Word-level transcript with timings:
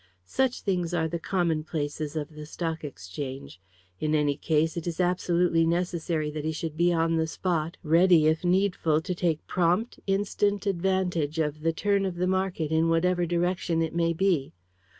Such 0.25 0.61
things 0.61 0.95
are 0.95 1.07
the 1.07 1.19
commonplaces 1.19 2.15
of 2.15 2.33
the 2.33 2.47
Stock 2.47 2.83
Exchange. 2.83 3.61
In 3.99 4.15
any 4.15 4.35
case, 4.35 4.75
it 4.75 4.87
is 4.87 4.99
absolutely 4.99 5.63
necessary 5.63 6.31
that 6.31 6.43
he 6.43 6.51
should 6.51 6.75
be 6.75 6.91
on 6.91 7.17
the 7.17 7.27
spot, 7.27 7.77
ready, 7.83 8.25
if 8.25 8.43
needful, 8.43 9.01
to 9.01 9.13
take 9.13 9.45
prompt, 9.45 9.99
instant 10.07 10.65
advantage 10.65 11.37
of 11.37 11.61
the 11.61 11.71
turn 11.71 12.07
of 12.07 12.15
the 12.15 12.25
market 12.25 12.71
in 12.71 12.89
whatever 12.89 13.27
direction 13.27 13.83
it 13.83 13.93
may 13.93 14.11
be. 14.11 14.53